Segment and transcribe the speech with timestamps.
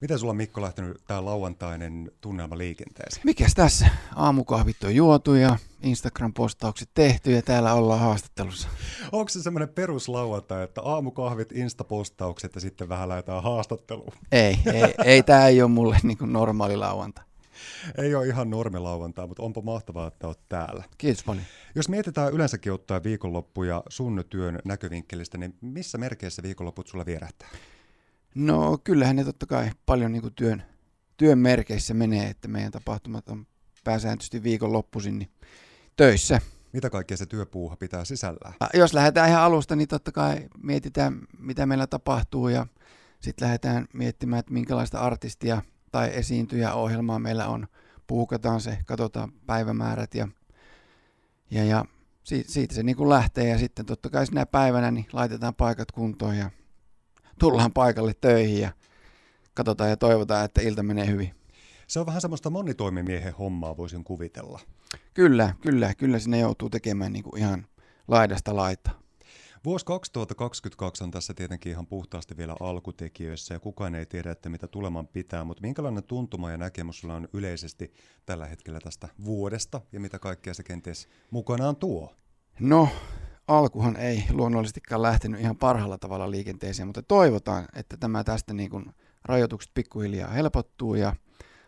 [0.00, 3.22] Miten sulla Mikko lähtenyt tämä lauantainen tunnelma liikenteeseen?
[3.24, 3.88] Mikäs tässä?
[4.16, 8.68] Aamukahvit on juotu ja Instagram-postaukset tehty ja täällä ollaan haastattelussa.
[9.12, 14.12] Onko se semmoinen peruslauantai, että aamukahvit, Insta-postaukset ja sitten vähän lähdetään haastatteluun?
[14.32, 17.24] Ei, ei, ei tämä ei ole mulle niin kuin normaali lauantai.
[17.98, 20.84] Ei ole ihan normilauantaa, mutta onpa mahtavaa, että olet täällä.
[20.98, 21.44] Kiitos paljon.
[21.74, 27.48] Jos mietitään yleensäkin ottaa viikonloppuja sun työn näkövinkkelistä, niin missä merkeissä viikonloput sulla vierähtää?
[28.36, 30.62] No kyllähän ne totta kai paljon niin kuin työn,
[31.16, 33.46] työn merkeissä menee, että meidän tapahtumat on
[33.84, 35.30] pääsääntöisesti viikonloppuisin niin
[35.96, 36.40] töissä.
[36.72, 38.54] Mitä kaikkea se työpuuha pitää sisällään?
[38.74, 42.66] Jos lähdetään ihan alusta, niin totta kai mietitään, mitä meillä tapahtuu ja
[43.20, 47.66] sitten lähdetään miettimään, että minkälaista artistia tai esiintyjä ohjelmaa meillä on.
[48.06, 50.28] Puukataan se, katsotaan päivämäärät ja,
[51.50, 51.84] ja, ja
[52.24, 55.92] siitä, siitä se niin kuin lähtee ja sitten totta kai sinä päivänä niin laitetaan paikat
[55.92, 56.50] kuntoon ja
[57.38, 58.72] tullaan paikalle töihin ja
[59.54, 61.34] katsotaan ja toivotaan, että ilta menee hyvin.
[61.86, 64.60] Se on vähän semmoista monitoimimiehen hommaa, voisin kuvitella.
[65.14, 67.66] Kyllä, kyllä, kyllä sinne joutuu tekemään niin kuin ihan
[68.08, 69.06] laidasta laittaa.
[69.64, 74.66] Vuosi 2022 on tässä tietenkin ihan puhtaasti vielä alkutekijöissä ja kukaan ei tiedä, että mitä
[74.66, 77.94] tuleman pitää, mutta minkälainen tuntuma ja näkemys sulla on yleisesti
[78.26, 82.14] tällä hetkellä tästä vuodesta ja mitä kaikkea se kenties mukanaan tuo?
[82.60, 82.88] No,
[83.48, 88.94] alkuhan ei luonnollisestikaan lähtenyt ihan parhaalla tavalla liikenteeseen, mutta toivotaan, että tämä tästä niin kuin
[89.24, 91.16] rajoitukset pikkuhiljaa helpottuu ja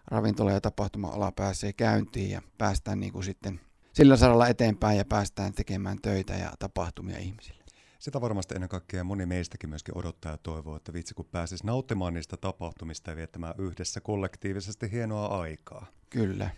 [0.07, 3.61] ravintola- ja tapahtuma-ala pääsee käyntiin ja päästään niin kuin sitten
[3.93, 7.65] sillä saralla eteenpäin ja päästään tekemään töitä ja tapahtumia ihmisille.
[7.99, 12.15] Sitä varmasti ennen kaikkea moni meistäkin myöskin odottaa ja toivoo, että vitsi kun pääsisi nauttimaan
[12.15, 15.87] niistä tapahtumista ja viettämään yhdessä kollektiivisesti hienoa aikaa.
[16.11, 16.51] Kyllä.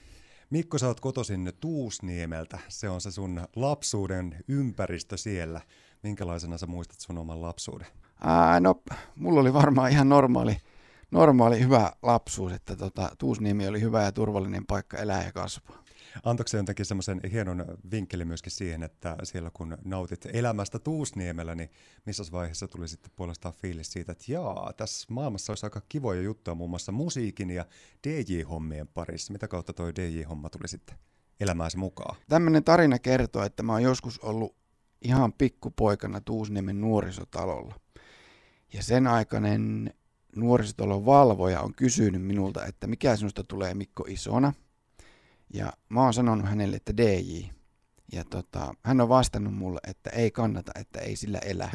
[0.50, 2.58] Mikko, sä oot kotoisin Tuusniemeltä.
[2.68, 5.60] Se on se sun lapsuuden ympäristö siellä.
[6.02, 7.86] Minkälaisena sä muistat sun oman lapsuuden?
[8.20, 8.82] Ää, no,
[9.16, 10.56] mulla oli varmaan ihan normaali,
[11.10, 15.84] normaali hyvä lapsuus, että tota, Tuusniemi oli hyvä ja turvallinen paikka elää ja kasvaa.
[16.24, 21.70] Antoiko jotenkin semmoisen hienon vinkkelin myöskin siihen, että siellä kun nautit elämästä Tuusniemellä, niin
[22.06, 26.54] missä vaiheessa tuli sitten puolestaan fiilis siitä, että jaa, tässä maailmassa olisi aika kivoja juttuja
[26.54, 27.64] muun muassa musiikin ja
[28.08, 29.32] DJ-hommien parissa.
[29.32, 30.98] Mitä kautta toi DJ-homma tuli sitten
[31.40, 32.16] elämääsi mukaan?
[32.28, 34.56] Tämmöinen tarina kertoo, että mä oon joskus ollut
[35.02, 37.74] ihan pikkupoikana Tuusniemen nuorisotalolla.
[38.72, 39.94] Ja sen aikainen
[40.36, 44.52] nuorisotalon valvoja on kysynyt minulta, että mikä sinusta tulee Mikko isona–
[45.54, 47.42] ja mä oon sanonut hänelle, että DJ.
[48.12, 51.70] Ja tota, hän on vastannut mulle, että ei kannata, että ei sillä elä.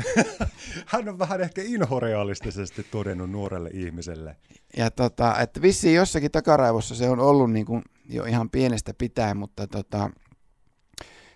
[0.85, 4.35] hän on vähän ehkä inhorealistisesti todennut nuorelle ihmiselle.
[4.77, 9.37] Ja tota, että vissiin jossakin takaraivossa se on ollut niin kuin jo ihan pienestä pitäen,
[9.37, 10.09] mutta tota,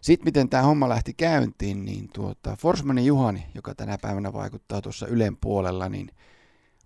[0.02, 5.08] sitten miten tämä homma lähti käyntiin, niin tuota, Forsmanin Juhani, joka tänä päivänä vaikuttaa tuossa
[5.08, 6.10] Ylen puolella, niin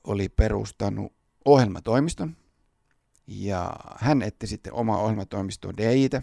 [0.04, 1.14] oli perustanut
[1.46, 2.38] ohjelmatoimiston,
[3.28, 6.22] ja hän etti sitten oma ohjelmatoimistoon DJtä.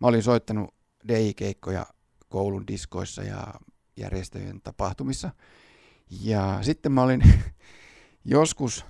[0.00, 0.74] Mä olin soittanut
[1.08, 1.86] DJ-keikkoja
[2.28, 3.54] koulun diskoissa ja
[3.96, 5.30] järjestöjen tapahtumissa.
[6.10, 7.22] Ja sitten mä olin
[8.24, 8.84] joskus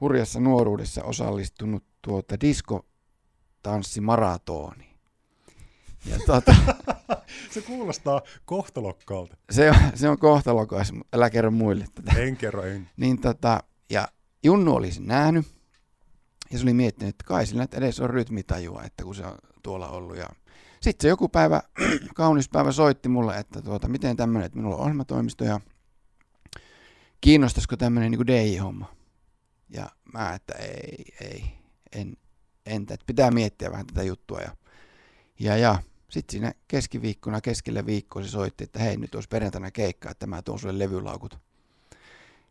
[0.00, 4.92] hurjassa nuoruudessa osallistunut tuota diskotanssimaratoniin.
[6.06, 6.54] Ja tuota,
[7.50, 9.36] se kuulostaa kohtalokkaalta.
[9.50, 12.20] Se on, se on kohtalokas, älä kerro muille tätä.
[12.20, 12.90] En kerro, en.
[12.96, 14.08] Niin tota, ja
[14.44, 15.46] Junnu olisi nähnyt,
[16.52, 19.88] ja se oli miettinyt, että kai sillä edes on rytmitajua, että kun se on tuolla
[19.88, 20.16] ollut.
[20.16, 20.28] Ja
[20.80, 21.62] sitten se joku päivä,
[22.14, 25.60] kaunis päivä soitti mulle, että tuota, miten tämmöinen, että minulla on ohjelmatoimisto ja
[27.20, 28.94] kiinnostaisiko tämmöinen niin DJ-homma.
[29.70, 31.44] Ja mä, että ei, ei,
[31.92, 32.16] en,
[32.66, 34.40] entä, että pitää miettiä vähän tätä juttua.
[34.40, 34.56] Ja,
[35.38, 40.10] ja, ja sitten siinä keskiviikkona, keskellä viikkoa se soitti, että hei, nyt olisi perjantaina keikka,
[40.10, 41.38] että mä tuon sulle levylaukut.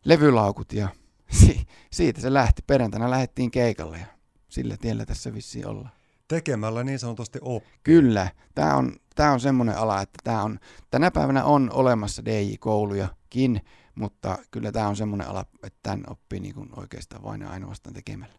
[0.04, 0.88] Levylaukut ja
[1.40, 2.62] si- siitä se lähti.
[2.66, 4.06] Perjantaina lähdettiin keikalle ja
[4.48, 5.88] sillä tiellä tässä vissiin olla.
[6.28, 7.68] Tekemällä niin sanotusti oppi.
[7.82, 8.30] Kyllä.
[8.54, 10.58] Tämä on, tämä on semmoinen ala, että tämä on,
[10.90, 13.60] tänä päivänä on olemassa DJ-koulujakin,
[13.94, 17.94] mutta kyllä tämä on semmoinen ala, että tämän oppii niin kuin oikeastaan vain ja ainoastaan
[17.94, 18.34] tekemällä.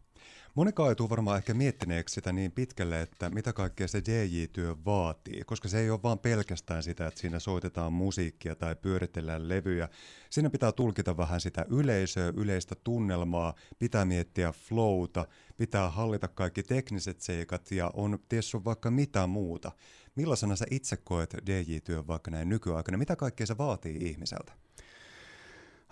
[0.55, 5.43] Monikaan ei tule varmaan ehkä miettineeksi sitä niin pitkälle, että mitä kaikkea se DJ-työ vaatii,
[5.45, 9.89] koska se ei ole vaan pelkästään sitä, että siinä soitetaan musiikkia tai pyöritellään levyjä.
[10.29, 15.25] Siinä pitää tulkita vähän sitä yleisöä, yleistä tunnelmaa, pitää miettiä flowta,
[15.57, 19.71] pitää hallita kaikki tekniset seikat ja on tietysti vaikka mitä muuta.
[20.15, 22.97] Millaisena sä itse koet DJ-työn vaikka näin nykyaikana?
[22.97, 24.53] Mitä kaikkea se vaatii ihmiseltä?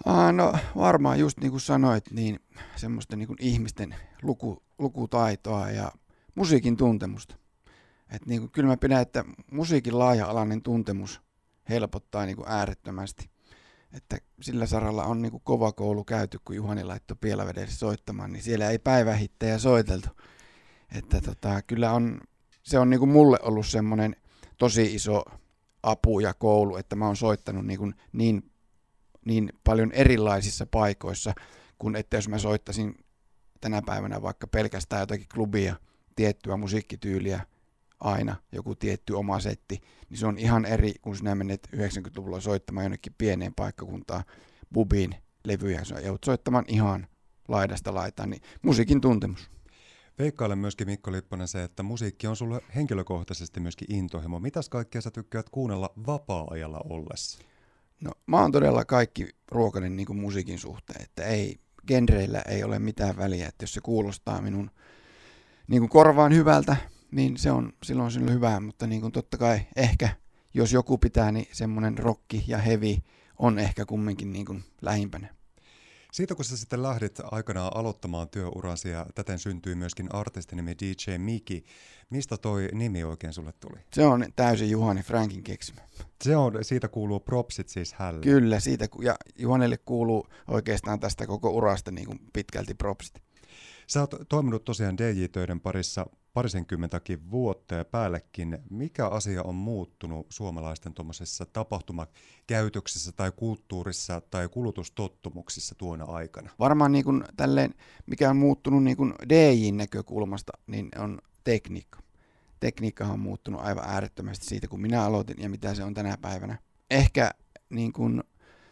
[0.06, 2.40] Ah, no varmaan just niin kuin sanoit, niin
[2.76, 5.92] semmoista niin kuin ihmisten luku, lukutaitoa ja
[6.36, 7.36] musiikin tuntemusta.
[8.12, 11.22] Et niin kuin, kyllä mä pidän, että musiikin laaja-alainen tuntemus
[11.70, 13.30] helpottaa niin kuin äärettömästi.
[13.94, 18.44] että sillä saralla on niin kuin kova koulu käyty, kun Juhani laittoi Pielavedelle soittamaan, niin
[18.44, 20.10] siellä ei päivähittejä soiteltu.
[20.96, 22.22] Että tota, kyllä on,
[22.64, 24.16] se on niin kuin mulle ollut semmoinen
[24.58, 25.24] tosi iso
[25.84, 28.51] apu ja koulu, että mä oon soittanut niin, kuin niin,
[29.26, 31.34] niin paljon erilaisissa paikoissa,
[31.80, 32.96] kun että jos mä soittasin
[33.62, 35.76] tänä päivänä vaikka pelkästään jotakin klubia,
[36.16, 37.46] tiettyä musiikkityyliä,
[38.00, 42.84] aina joku tietty oma setti, niin se on ihan eri, kun sinä menet 90-luvulla soittamaan
[42.84, 44.24] jonnekin pieneen paikkakuntaan
[44.74, 47.08] bubiin levyjä, sä joudut soittamaan ihan
[47.48, 49.50] laidasta laitaan, niin musiikin tuntemus.
[50.20, 54.40] Veikkaile myöskin Mikko Lipponen se, että musiikki on sulle henkilökohtaisesti myöskin intohimo.
[54.40, 57.40] Mitäs kaikkea sä tykkäät kuunnella vapaa-ajalla ollessa?
[58.02, 63.18] No mä oon todella kaikki ruokainen niin musiikin suhteen, että ei, genreillä ei ole mitään
[63.18, 64.72] väliä, että jos se kuulostaa minun
[65.68, 66.76] niin kuin korvaan hyvältä,
[67.12, 70.10] niin se on silloin sinulle hyvää, mutta niin kuin totta kai ehkä,
[70.54, 72.98] jos joku pitää, niin semmoinen rokki ja heavy
[73.38, 75.41] on ehkä kumminkin niin kuin lähimpänä.
[76.12, 81.64] Siitä kun sä sitten lähdit aikanaan aloittamaan työuransi ja täten syntyi myöskin artistinimi DJ Miki,
[82.10, 83.80] mistä toi nimi oikein sulle tuli?
[83.94, 85.82] Se on täysin Juhani Frankin keksimä.
[86.24, 88.22] Se on, siitä kuuluu propsit siis hälle.
[88.22, 93.22] Kyllä, siitä, ja Juhanelle kuuluu oikeastaan tästä koko urasta niin kuin pitkälti propsit.
[93.88, 98.58] Sä oot toiminut tosiaan DJ-töiden parissa parisenkymmentäkin vuotta ja päällekin.
[98.70, 106.50] Mikä asia on muuttunut suomalaisten tuommoisessa tapahtumakäytöksessä tai kulttuurissa tai kulutustottumuksissa tuona aikana?
[106.60, 107.74] Varmaan niin kuin tälleen,
[108.06, 112.00] mikä on muuttunut niin kuin DJin näkökulmasta, niin on tekniikka.
[112.60, 116.58] Tekniikka on muuttunut aivan äärettömästi siitä, kun minä aloitin ja mitä se on tänä päivänä.
[116.90, 117.32] Ehkä
[117.70, 118.24] niin kuin,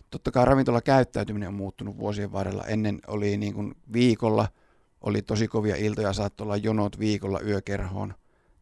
[0.09, 2.63] totta kai ravintola käyttäytyminen on muuttunut vuosien varrella.
[2.63, 4.47] Ennen oli niin kuin viikolla–
[5.01, 8.13] oli tosi kovia iltoja, saattoi olla jonot viikolla yökerhoon.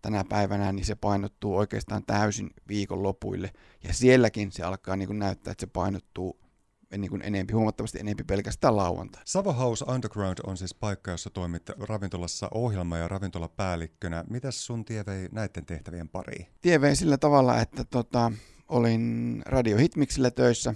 [0.02, 3.52] Tänä päivänä niin se painottuu oikeastaan täysin viikon lopuille.
[3.84, 6.40] Ja sielläkin se alkaa niin kuin näyttää, että se painottuu
[6.98, 9.22] niin kuin enempi, huomattavasti enempi pelkästään lauantai.
[9.26, 14.24] Savo House Underground on siis paikka, jossa toimit ravintolassa ohjelma- ja ravintolapäällikkönä.
[14.30, 16.48] Mitäs sun tie vei näiden tehtävien pariin?
[16.62, 18.32] Tie vei sillä tavalla, että tota,
[18.70, 20.74] olin Radio Hitmixillä töissä.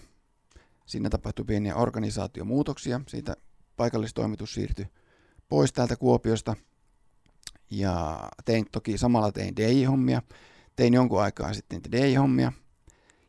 [0.85, 3.01] Siinä tapahtui pieniä organisaatiomuutoksia.
[3.07, 3.35] Siitä
[3.77, 4.87] paikallistoimitus siirtyi
[5.51, 6.55] pois täältä Kuopiosta
[7.71, 10.21] ja tein toki samalla tein DJ-hommia.
[10.75, 12.51] Tein jonkun aikaa sitten DJ-hommia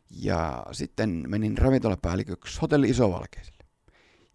[0.09, 3.63] ja sitten menin ravintolapäälliköksi hotelli Isovalkeiselle.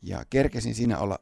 [0.02, 1.18] Ja kerkesin siinä olla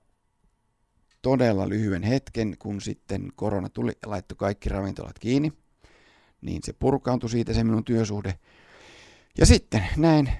[1.22, 5.52] todella lyhyen hetken, kun sitten korona tuli ja laittoi kaikki ravintolat kiinni.
[6.40, 8.38] Niin se purkaantui siitä se minun työsuhde.
[9.38, 10.32] Ja sitten näin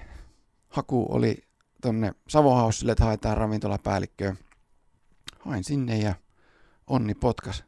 [0.69, 1.43] haku oli
[1.81, 4.35] tonne Savohaussille, että haetaan ravintolapäällikköä
[5.47, 6.15] hain sinne ja
[6.87, 7.63] onni potkas.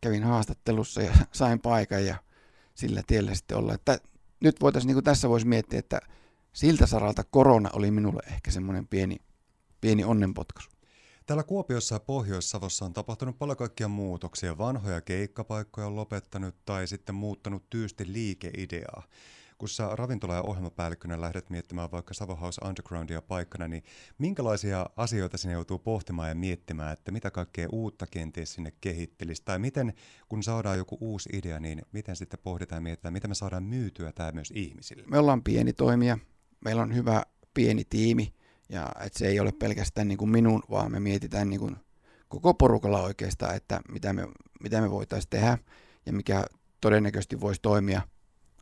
[0.00, 2.16] Kävin haastattelussa ja sain paikan ja
[2.74, 3.74] sillä tiellä sitten olla.
[3.74, 3.98] Että
[4.40, 6.00] nyt voitaisiin, niin kuin tässä voisi miettiä, että
[6.52, 9.16] siltä saralta korona oli minulle ehkä semmoinen pieni,
[9.80, 10.70] pieni onnenpotkaisu.
[11.26, 14.58] Täällä Kuopiossa ja Pohjois-Savossa on tapahtunut paljon kaikkia muutoksia.
[14.58, 19.02] Vanhoja keikkapaikkoja on lopettanut tai sitten muuttanut tyysti liikeideaa
[19.60, 23.82] kun sä ravintola- ja ohjelmapäällikkönä lähdet miettimään vaikka Savo House Undergroundia paikkana, niin
[24.18, 29.58] minkälaisia asioita sinne joutuu pohtimaan ja miettimään, että mitä kaikkea uutta kenties sinne kehittelisi, tai
[29.58, 29.92] miten,
[30.28, 34.12] kun saadaan joku uusi idea, niin miten sitten pohditaan ja mietitään, miten me saadaan myytyä
[34.12, 35.04] tämä myös ihmisille?
[35.06, 36.18] Me ollaan pieni toimija,
[36.64, 37.22] meillä on hyvä
[37.54, 38.34] pieni tiimi,
[38.68, 41.76] ja että se ei ole pelkästään niin kuin minun, vaan me mietitään niin kuin
[42.28, 44.28] koko porukalla oikeastaan, että mitä me,
[44.62, 45.58] mitä me voitaisiin tehdä
[46.06, 46.44] ja mikä
[46.80, 48.02] todennäköisesti voisi toimia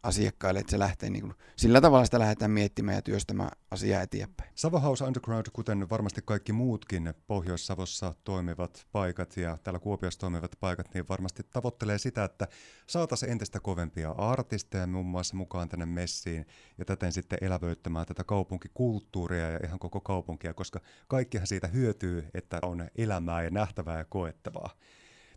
[0.03, 4.51] asiakkaille, että se lähtee niin kuin, sillä tavalla sitä lähdetään miettimään ja työstämään asiaa eteenpäin.
[4.55, 10.95] Savo House Underground, kuten varmasti kaikki muutkin Pohjois-Savossa toimivat paikat ja täällä Kuopiossa toimivat paikat,
[10.95, 12.49] niin varmasti tavoittelee sitä, että
[12.87, 16.47] saataisiin entistä kovempia artisteja muun muassa mukaan tänne messiin
[16.79, 22.59] ja täten sitten elävöittämään tätä kaupunkikulttuuria ja ihan koko kaupunkia, koska kaikkihan siitä hyötyy, että
[22.63, 24.71] on elämää ja nähtävää ja koettavaa.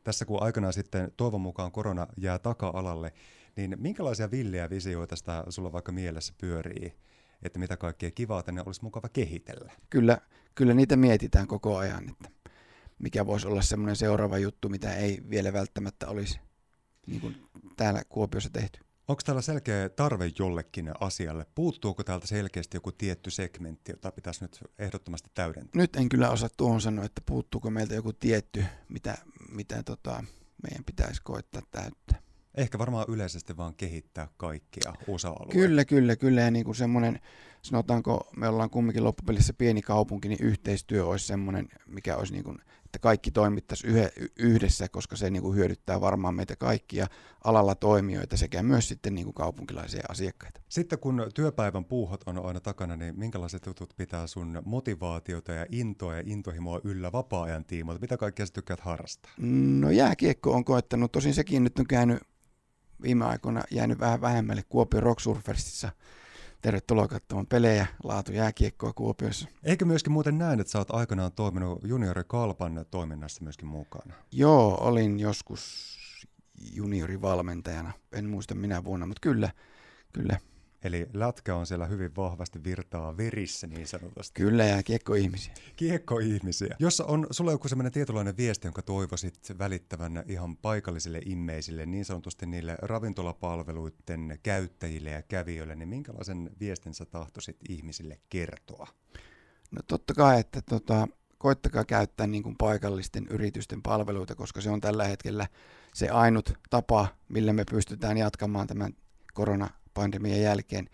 [0.03, 3.13] Tässä kun aikanaan sitten toivon mukaan korona jää taka-alalle,
[3.55, 6.93] niin minkälaisia villejä visioita sitä sulla vaikka mielessä pyörii,
[7.43, 9.71] että mitä kaikkea kivaa tänne olisi mukava kehitellä?
[9.89, 10.17] Kyllä,
[10.55, 12.29] kyllä niitä mietitään koko ajan, että
[12.99, 16.39] mikä voisi olla semmoinen seuraava juttu, mitä ei vielä välttämättä olisi
[17.07, 17.35] niin kuin
[17.77, 18.79] täällä Kuopiossa tehty.
[19.07, 21.45] Onko täällä selkeä tarve jollekin asialle?
[21.55, 25.81] Puuttuuko täältä selkeästi joku tietty segmentti, jota pitäisi nyt ehdottomasti täydentää?
[25.81, 29.17] Nyt en kyllä osaa tuohon sanoa, että puuttuuko meiltä joku tietty, mitä,
[29.51, 30.23] mitä tota,
[30.63, 32.21] meidän pitäisi koittaa täyttää.
[32.55, 35.53] Ehkä varmaan yleisesti vaan kehittää kaikkia osa-alueita.
[35.53, 36.41] Kyllä, kyllä, kyllä.
[36.41, 37.19] Ja niin kuin semmoinen,
[37.61, 42.57] sanotaanko, me ollaan kumminkin loppupelissä pieni kaupunki, niin yhteistyö olisi semmoinen, mikä olisi niin kuin
[42.85, 43.87] että kaikki toimittaisi
[44.39, 47.07] yhdessä, koska se niin kuin hyödyttää varmaan meitä kaikkia
[47.43, 50.61] alalla toimijoita sekä myös sitten niin kuin kaupunkilaisia asiakkaita.
[50.69, 56.15] Sitten kun työpäivän puuhot on aina takana, niin minkälaiset jutut pitää sun motivaatiota ja intoa
[56.15, 58.01] ja intohimoa yllä vapaa-ajan tiimoilta?
[58.01, 59.31] Mitä kaikkea sä tykkäät harrastaa?
[59.79, 62.19] No jääkiekko on koettanut, tosin sekin nyt on käynyt
[63.01, 65.91] viime aikoina jäänyt vähän vähemmälle Kuopion Rock Surfersissa
[66.61, 69.47] tervetuloa katsomaan pelejä, laatu jääkiekkoa Kuopiossa.
[69.63, 74.13] Eikö myöskin muuten näin, että sä oot aikanaan toiminut juniori Kalpan toiminnassa myöskin mukana?
[74.31, 75.97] Joo, olin joskus
[76.73, 79.49] juniorivalmentajana, en muista minä vuonna, mutta kyllä,
[80.13, 80.39] kyllä.
[80.83, 84.41] Eli lätkä on siellä hyvin vahvasti virtaa verissä niin sanotusti.
[84.41, 85.53] Kyllä ja kiekko-ihmisiä.
[85.75, 86.75] Kiekko-ihmisiä.
[86.79, 92.45] Jos on sulla joku sellainen tietynlainen viesti, jonka toivoisit välittävän ihan paikallisille immeisille, niin sanotusti
[92.45, 98.87] niille ravintolapalveluiden käyttäjille ja kävijöille, niin minkälaisen viestin sä tahtoisit ihmisille kertoa?
[99.71, 101.07] No totta kai, että tota,
[101.37, 105.47] koittakaa käyttää niin kuin paikallisten yritysten palveluita, koska se on tällä hetkellä
[105.93, 108.93] se ainut tapa, millä me pystytään jatkamaan tämän
[109.33, 110.89] korona pandemian jälkeen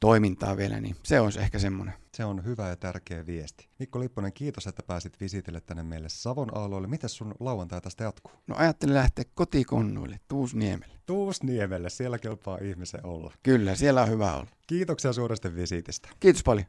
[0.00, 1.94] toimintaa vielä, niin se on ehkä semmoinen.
[2.14, 3.68] Se on hyvä ja tärkeä viesti.
[3.78, 6.88] Mikko Lipponen, kiitos, että pääsit visitille tänne meille Savon aalloille.
[6.88, 8.32] Miten sun lauantai tästä jatkuu?
[8.46, 10.94] No ajattelin lähteä kotikonnuille, Tuusniemelle.
[11.06, 13.34] Tuusniemelle, siellä kelpaa ihmisen olla.
[13.42, 14.46] Kyllä, siellä on hyvä olla.
[14.66, 16.08] Kiitoksia suuresta visitistä.
[16.20, 16.66] Kiitos paljon.